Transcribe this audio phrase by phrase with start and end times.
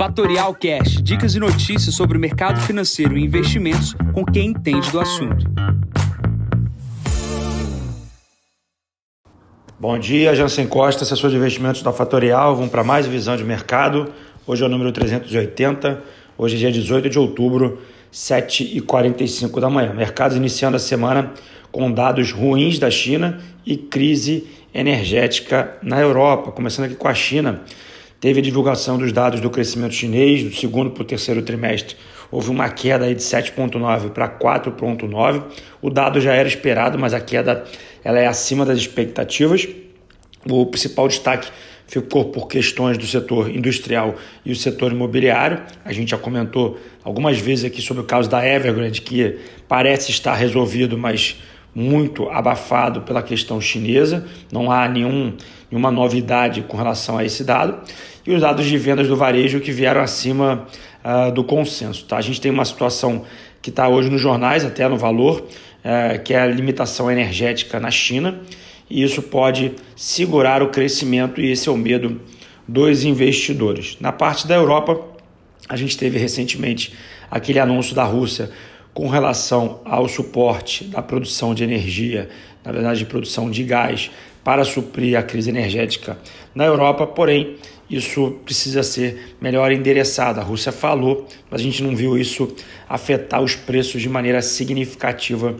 [0.00, 4.98] Fatorial Cash, dicas e notícias sobre o mercado financeiro e investimentos com quem entende do
[4.98, 5.44] assunto.
[9.78, 12.56] Bom dia, Jansen Costa, assessor de investimentos da Fatorial.
[12.56, 14.10] Vamos para mais visão de mercado.
[14.46, 16.02] Hoje é o número 380,
[16.38, 19.92] hoje é dia 18 de outubro, 7h45 da manhã.
[19.92, 21.34] Mercados iniciando a semana
[21.70, 26.52] com dados ruins da China e crise energética na Europa.
[26.52, 27.60] Começando aqui com a China,
[28.20, 31.96] teve a divulgação dos dados do crescimento chinês do segundo para o terceiro trimestre.
[32.30, 35.42] Houve uma queda aí de 7,9 para 4,9.
[35.80, 37.64] O dado já era esperado, mas a queda
[38.04, 39.66] ela é acima das expectativas.
[40.48, 41.50] O principal destaque
[41.86, 44.14] ficou por questões do setor industrial
[44.44, 45.60] e o setor imobiliário.
[45.84, 50.34] A gente já comentou algumas vezes aqui sobre o caso da Evergrande, que parece estar
[50.34, 51.36] resolvido, mas
[51.74, 54.26] muito abafado pela questão chinesa.
[54.52, 55.34] Não há nenhum,
[55.70, 57.78] nenhuma novidade com relação a esse dado.
[58.26, 60.66] E os dados de vendas do varejo que vieram acima
[61.04, 62.04] uh, do consenso.
[62.04, 62.16] Tá?
[62.16, 63.24] A gente tem uma situação
[63.62, 65.46] que está hoje nos jornais, até no valor,
[65.84, 68.40] é, que é a limitação energética na China,
[68.88, 72.20] e isso pode segurar o crescimento, e esse é o medo
[72.66, 73.96] dos investidores.
[74.00, 75.00] Na parte da Europa,
[75.68, 76.94] a gente teve recentemente
[77.30, 78.50] aquele anúncio da Rússia
[78.92, 82.28] com relação ao suporte da produção de energia,
[82.64, 84.10] na verdade, de produção de gás,
[84.42, 86.18] para suprir a crise energética
[86.54, 87.56] na Europa, porém,
[87.88, 90.40] isso precisa ser melhor endereçado.
[90.40, 92.54] A Rússia falou, mas a gente não viu isso
[92.88, 95.56] afetar os preços de maneira significativa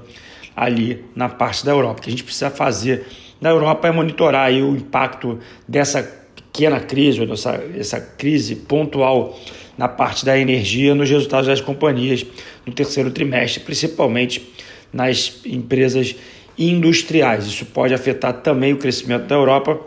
[0.56, 1.98] ali na parte da Europa.
[1.98, 3.06] O que a gente precisa fazer
[3.41, 6.03] na Europa é monitorar o impacto dessa
[6.34, 9.39] pequena crise, ou dessa, dessa crise pontual
[9.81, 12.27] na parte da energia nos resultados das companhias
[12.67, 14.47] no terceiro trimestre, principalmente
[14.92, 16.14] nas empresas
[16.59, 17.47] industriais.
[17.47, 19.81] Isso pode afetar também o crescimento da Europa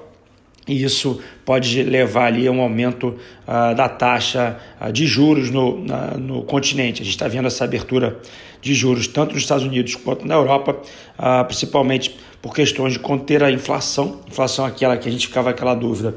[0.67, 5.85] e isso pode levar ali a um aumento uh, da taxa uh, de juros no,
[6.17, 7.03] no continente.
[7.03, 8.19] A gente está vendo essa abertura
[8.63, 10.75] de juros tanto nos Estados Unidos quanto na Europa,
[11.19, 15.75] uh, principalmente por questões de conter a inflação, inflação aquela que a gente ficava aquela
[15.75, 16.15] dúvida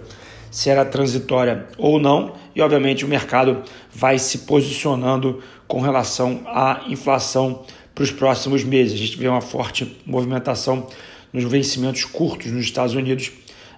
[0.50, 3.62] se era transitória ou não, e obviamente o mercado
[3.92, 7.62] vai se posicionando com relação à inflação
[7.94, 8.94] para os próximos meses.
[8.94, 10.86] A gente vê uma forte movimentação
[11.32, 13.32] nos vencimentos curtos nos Estados Unidos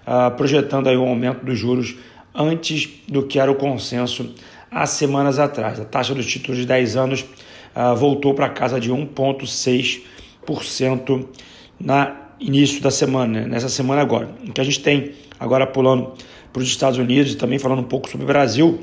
[0.05, 1.95] uh, projetando aí um aumento dos juros
[2.33, 4.33] antes do que era o consenso
[4.71, 5.79] há semanas atrás.
[5.79, 11.27] A taxa dos títulos de 10 anos uh, voltou para casa de 1,6%
[11.79, 13.47] na início da semana, né?
[13.47, 14.29] nessa semana agora.
[14.47, 16.13] O que a gente tem agora pulando
[16.51, 18.79] para os Estados Unidos e também falando um pouco sobre o Brasil,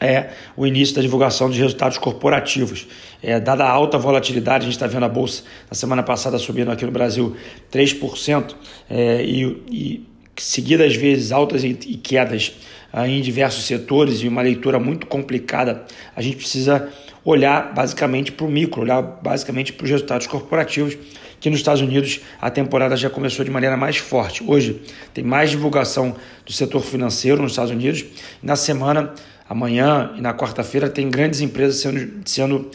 [0.00, 2.86] é o início da divulgação de resultados corporativos.
[3.22, 6.70] É, dada a alta volatilidade, a gente está vendo a Bolsa na semana passada subindo
[6.70, 7.36] aqui no Brasil
[7.72, 8.54] 3%,
[8.90, 12.52] é, e, e seguidas vezes altas e quedas
[12.92, 15.84] ah, em diversos setores e uma leitura muito complicada,
[16.14, 16.88] a gente precisa
[17.24, 20.96] olhar basicamente para o micro, olhar basicamente para os resultados corporativos,
[21.44, 24.42] que nos Estados Unidos a temporada já começou de maneira mais forte.
[24.46, 24.80] Hoje
[25.12, 26.16] tem mais divulgação
[26.46, 28.02] do setor financeiro nos Estados Unidos.
[28.42, 29.12] na semana,
[29.46, 32.70] amanhã e na quarta-feira, tem grandes empresas sendo, sendo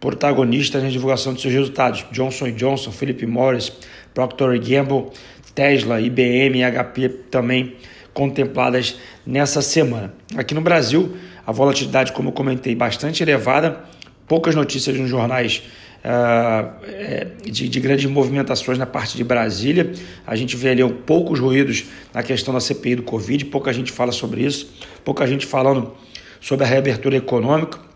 [0.00, 2.04] protagonistas na divulgação de seus resultados.
[2.10, 3.70] Johnson Johnson, Philip Morris,
[4.12, 5.12] Procter Gamble,
[5.54, 7.76] Tesla, IBM e HP também
[8.12, 10.12] contempladas nessa semana.
[10.36, 11.14] Aqui no Brasil,
[11.46, 13.84] a volatilidade, como eu comentei, bastante elevada,
[14.26, 15.62] poucas notícias nos jornais
[17.44, 19.92] de, de, grandes movimentações na parte de Brasília.
[20.26, 24.12] A gente vê ali poucos ruídos na questão da CPI do Covid, pouca gente fala
[24.12, 24.70] sobre isso,
[25.04, 25.92] pouca gente falando
[26.40, 27.87] sobre a reabertura econômica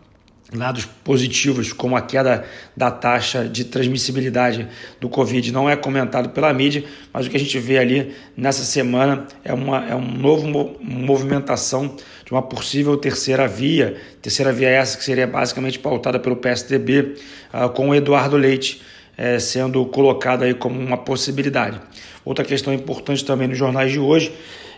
[0.54, 2.44] lados positivos, como a queda
[2.76, 4.68] da taxa de transmissibilidade
[5.00, 8.62] do Covid, não é comentado pela mídia, mas o que a gente vê ali nessa
[8.62, 10.46] semana é uma é um novo
[10.80, 17.14] movimentação de uma possível terceira via, terceira via essa que seria basicamente pautada pelo PSDB,
[17.52, 18.82] ah, com o Eduardo Leite
[19.18, 21.80] uh, sendo colocado aí como uma possibilidade.
[22.24, 24.32] Outra questão importante também nos jornais de hoje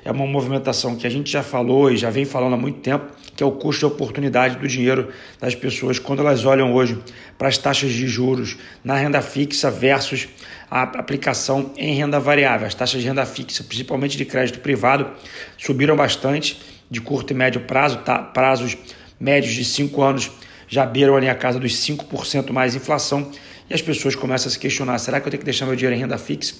[0.04, 3.06] é uma movimentação que a gente já falou e já vem falando há muito tempo,
[3.34, 5.08] que é o custo de oportunidade do dinheiro
[5.40, 6.98] das pessoas quando elas olham hoje
[7.38, 10.28] para as taxas de juros na renda fixa versus
[10.70, 12.66] a aplicação em renda variável.
[12.66, 15.10] As taxas de renda fixa, principalmente de crédito privado,
[15.56, 16.60] subiram bastante
[16.90, 18.18] de curto e médio prazo, tá?
[18.18, 18.76] prazos
[19.18, 20.30] médios de 5 anos
[20.68, 23.30] já beiram ali a casa dos 5% mais inflação
[23.70, 25.96] e as pessoas começam a se questionar: será que eu tenho que deixar meu dinheiro
[25.96, 26.54] em renda fixa?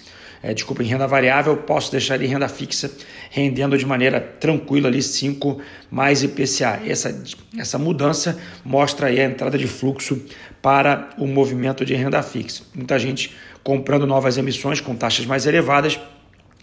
[0.44, 2.91] É, desculpa, em renda variável, posso deixar em renda fixa,
[3.31, 5.58] rendendo de maneira tranquila ali 5
[5.91, 6.82] mais IPCA.
[6.87, 7.19] Essa,
[7.56, 10.23] essa mudança mostra aí a entrada de fluxo
[10.61, 12.62] para o movimento de renda fixa.
[12.75, 15.99] Muita gente comprando novas emissões com taxas mais elevadas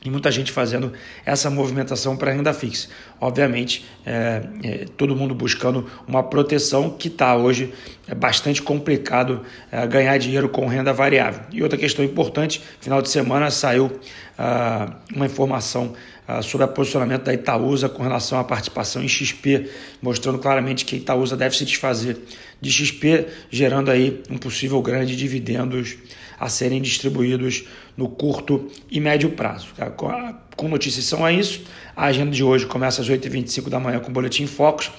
[0.04, 0.94] e muita gente fazendo
[1.25, 2.88] essa movimentação para renda fixa.
[3.19, 7.74] Obviamente, é, é, todo mundo buscando uma proteção que está hoje
[8.12, 9.42] é bastante complicado
[9.72, 11.44] é, ganhar dinheiro com renda variável.
[11.50, 13.90] E outra questão importante: final de semana saiu
[14.38, 15.94] ah, uma informação
[16.28, 19.69] ah, sobre o posicionamento da Itaúsa com relação à participação em XP,
[20.02, 22.18] mostrando claramente que a Itaúsa deve se desfazer
[22.60, 25.98] de XP, gerando aí um possível grande dividendos
[26.38, 27.64] a serem distribuídos
[27.96, 29.68] no curto e médio prazo.
[29.78, 29.90] Tá?
[29.90, 31.62] Com notícias são a isso,
[31.96, 34.92] a agenda de hoje começa às 8h25 da manhã com o Boletim Focus